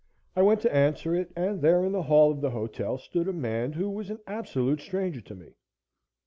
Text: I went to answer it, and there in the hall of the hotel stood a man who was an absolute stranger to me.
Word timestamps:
I 0.35 0.41
went 0.41 0.61
to 0.61 0.73
answer 0.75 1.13
it, 1.13 1.31
and 1.35 1.61
there 1.61 1.85
in 1.85 1.91
the 1.91 2.01
hall 2.01 2.31
of 2.31 2.41
the 2.41 2.49
hotel 2.49 2.97
stood 2.97 3.27
a 3.27 3.33
man 3.33 3.73
who 3.73 3.87
was 3.87 4.09
an 4.09 4.17
absolute 4.25 4.81
stranger 4.81 5.21
to 5.21 5.35
me. 5.35 5.53